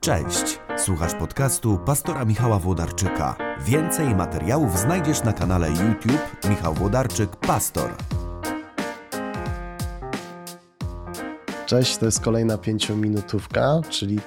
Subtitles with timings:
[0.00, 3.36] Cześć, słuchasz podcastu pastora Michała Włodarczyka.
[3.66, 7.90] Więcej materiałów znajdziesz na kanale YouTube Michał Włodarczyk Pastor.
[11.66, 14.20] Cześć, to jest kolejna pięciominutówka, czyli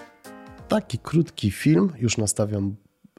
[0.67, 1.93] taki krótki film.
[1.97, 2.75] Już nastawiam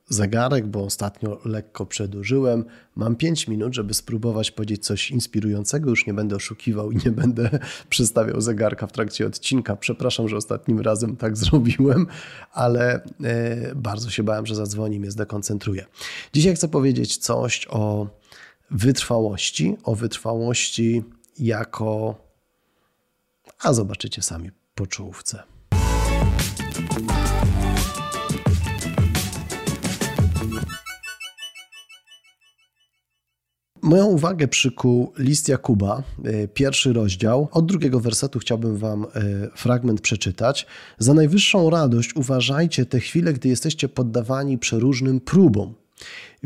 [0.08, 2.64] zegarek, bo ostatnio lekko przedłużyłem.
[2.96, 5.90] Mam 5 minut, żeby spróbować powiedzieć coś inspirującego.
[5.90, 7.50] Już nie będę oszukiwał i nie będę
[7.90, 9.76] przestawiał zegarka w trakcie odcinka.
[9.76, 12.06] Przepraszam, że ostatnim razem tak zrobiłem,
[12.52, 15.86] ale e, bardzo się bałem, że zadzwoni, mnie zdekoncentruje.
[16.32, 18.06] Dzisiaj chcę powiedzieć coś o
[18.70, 21.02] wytrwałości, o wytrwałości
[21.38, 22.14] jako.
[23.62, 25.42] A zobaczycie sami po czołówce.
[33.84, 37.48] Moją uwagę przykuł list Jakuba, e, pierwszy rozdział.
[37.52, 39.08] Od drugiego wersetu chciałbym Wam e,
[39.56, 40.66] fragment przeczytać.
[40.98, 45.74] Za najwyższą radość uważajcie te chwile, gdy jesteście poddawani przeróżnym próbom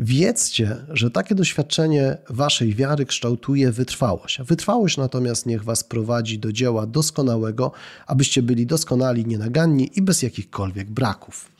[0.01, 4.41] Wiedzcie, że takie doświadczenie waszej wiary kształtuje wytrwałość.
[4.41, 7.71] Wytrwałość natomiast niech was prowadzi do dzieła doskonałego,
[8.07, 11.51] abyście byli doskonali, nienaganni i bez jakichkolwiek braków.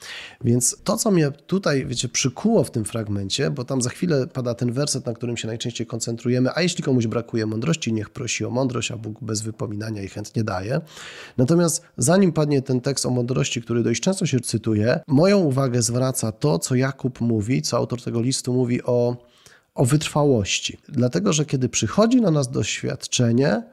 [0.44, 4.54] Więc to, co mnie tutaj, wiecie, przykuło w tym fragmencie, bo tam za chwilę pada
[4.54, 8.50] ten werset, na którym się najczęściej koncentrujemy, a jeśli komuś brakuje mądrości, niech prosi o
[8.50, 10.82] mądrość, a Bóg bez wypominania i chętnie daje.
[11.38, 16.32] Natomiast zanim padnie ten tekst o mądrości, który dość często się cytuje, moją uwagę zwraca
[16.32, 19.18] to, co Jakub mówi, co autor tego listu mówi o,
[19.76, 20.78] o wytrwałości.
[20.90, 23.64] Dlatego, że kiedy przychodzi na nas doświadczenie,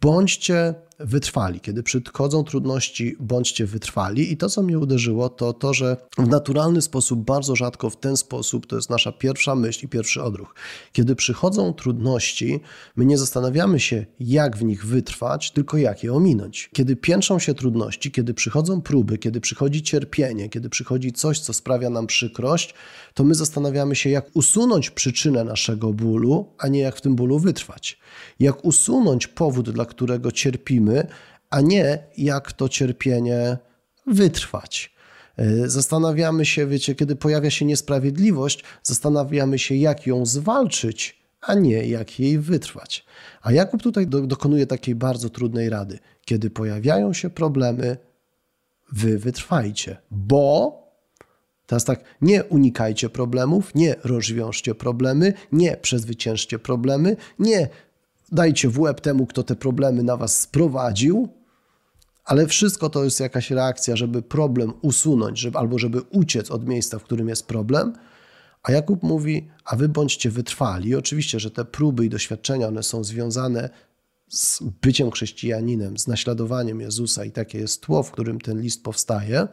[0.00, 1.60] bądźcie wytrwali.
[1.60, 4.32] Kiedy przychodzą trudności, bądźcie wytrwali.
[4.32, 8.16] I to, co mnie uderzyło, to to, że w naturalny sposób, bardzo rzadko w ten
[8.16, 10.54] sposób, to jest nasza pierwsza myśl i pierwszy odruch.
[10.92, 12.60] Kiedy przychodzą trudności,
[12.96, 16.70] my nie zastanawiamy się, jak w nich wytrwać, tylko jak je ominąć.
[16.72, 21.90] Kiedy piętrzą się trudności, kiedy przychodzą próby, kiedy przychodzi cierpienie, kiedy przychodzi coś, co sprawia
[21.90, 22.74] nam przykrość,
[23.14, 27.38] to my zastanawiamy się, jak usunąć przyczynę naszego bólu, a nie jak w tym bólu
[27.38, 27.98] wytrwać.
[28.40, 30.89] Jak usunąć powód, dla którego cierpimy,
[31.50, 33.58] a nie jak to cierpienie
[34.06, 34.94] wytrwać.
[35.36, 41.86] E, zastanawiamy się, wiecie, kiedy pojawia się niesprawiedliwość, zastanawiamy się, jak ją zwalczyć, a nie
[41.86, 43.04] jak jej wytrwać.
[43.42, 45.98] A Jakub tutaj do, dokonuje takiej bardzo trudnej rady.
[46.24, 47.96] Kiedy pojawiają się problemy,
[48.92, 50.80] wy wytrwajcie, bo
[51.70, 57.68] Teraz tak, nie unikajcie problemów, nie rozwiążcie problemy, nie przezwyciężcie problemy, nie
[58.32, 61.28] dajcie w łeb temu, kto te problemy na was sprowadził,
[62.24, 66.98] ale wszystko to jest jakaś reakcja, żeby problem usunąć, żeby, albo żeby uciec od miejsca,
[66.98, 67.92] w którym jest problem.
[68.62, 70.88] A Jakub mówi, a wy bądźcie wytrwali.
[70.88, 73.70] I oczywiście, że te próby i doświadczenia, one są związane
[74.28, 79.48] z byciem chrześcijaninem, z naśladowaniem Jezusa i takie jest tło, w którym ten list powstaje,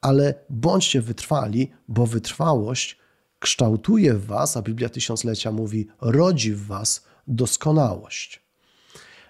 [0.00, 2.98] ale bądźcie wytrwali, bo wytrwałość
[3.38, 8.42] kształtuje w was, a Biblia Tysiąclecia mówi, rodzi w was doskonałość.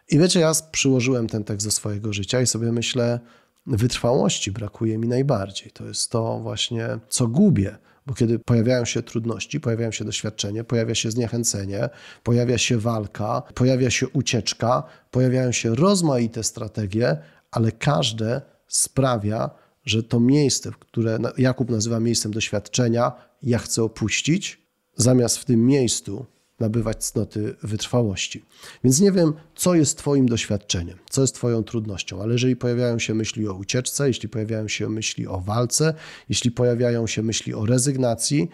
[0.08, 3.20] I wiecie, ja przyłożyłem ten tekst do swojego życia i sobie myślę,
[3.66, 5.70] wytrwałości brakuje mi najbardziej.
[5.70, 7.76] To jest to właśnie, co gubię,
[8.06, 11.88] bo kiedy pojawiają się trudności, pojawiają się doświadczenie, pojawia się zniechęcenie,
[12.22, 17.16] pojawia się walka, pojawia się ucieczka, pojawiają się rozmaite strategie,
[17.50, 19.50] ale każde sprawia,
[19.84, 24.62] że to miejsce, które Jakub nazywa miejscem doświadczenia, ja chcę opuścić,
[24.96, 26.26] zamiast w tym miejscu
[26.62, 28.44] nabywać cnoty wytrwałości.
[28.84, 33.14] Więc nie wiem, co jest Twoim doświadczeniem, co jest Twoją trudnością, ale jeżeli pojawiają się
[33.14, 35.94] myśli o ucieczce, jeśli pojawiają się myśli o walce,
[36.28, 38.48] jeśli pojawiają się myśli o rezygnacji,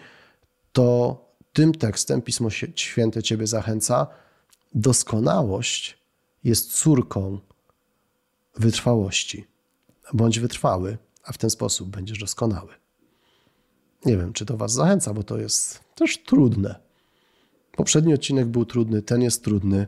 [0.71, 1.17] to
[1.53, 4.07] tym tekstem Pismo Święte Ciebie zachęca.
[4.75, 5.97] Doskonałość
[6.43, 7.39] jest córką
[8.55, 9.45] wytrwałości.
[10.13, 12.73] Bądź wytrwały, a w ten sposób będziesz doskonały.
[14.05, 16.88] Nie wiem, czy to Was zachęca, bo to jest też trudne.
[17.79, 19.87] Poprzedni odcinek był trudny, ten jest trudny,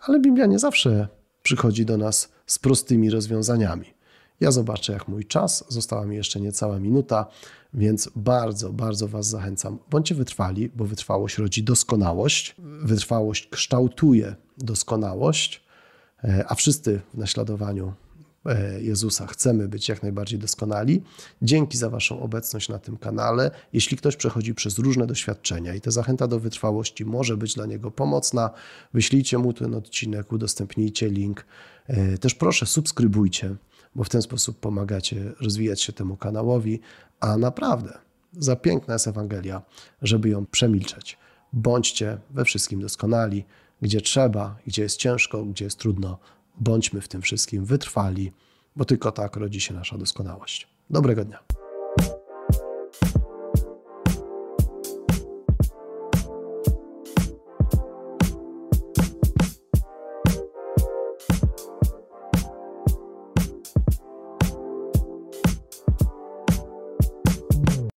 [0.00, 1.08] ale Biblia nie zawsze
[1.42, 3.86] przychodzi do nas z prostymi rozwiązaniami.
[4.40, 5.64] Ja zobaczę, jak mój czas.
[5.68, 7.26] Została mi jeszcze niecała minuta,
[7.74, 9.78] więc bardzo, bardzo Was zachęcam.
[9.90, 12.54] Bądźcie wytrwali, bo wytrwałość rodzi doskonałość.
[12.82, 15.64] Wytrwałość kształtuje doskonałość,
[16.24, 17.92] e, a wszyscy w naśladowaniu
[18.80, 19.26] Jezusa.
[19.26, 21.02] Chcemy być jak najbardziej doskonali.
[21.42, 23.50] Dzięki za Waszą obecność na tym kanale.
[23.72, 27.90] Jeśli ktoś przechodzi przez różne doświadczenia i ta zachęta do wytrwałości może być dla niego
[27.90, 28.50] pomocna,
[28.94, 31.46] wyślijcie mu ten odcinek, udostępnijcie link.
[31.86, 33.54] E, też proszę, subskrybujcie,
[33.94, 36.80] bo w ten sposób pomagacie rozwijać się temu kanałowi,
[37.20, 37.98] a naprawdę
[38.38, 39.62] za piękna jest Ewangelia,
[40.02, 41.18] żeby ją przemilczeć.
[41.52, 43.44] Bądźcie we wszystkim doskonali,
[43.82, 46.18] gdzie trzeba, gdzie jest ciężko, gdzie jest trudno,
[46.60, 48.32] bądźmy w tym wszystkim wytrwali,
[48.76, 50.68] bo tylko tak rodzi się nasza doskonałość.
[50.90, 51.61] Dobrego dnia.